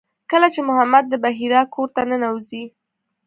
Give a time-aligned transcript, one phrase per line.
[0.31, 2.63] کله چې محمد د بحیرا کور ته ننوځي.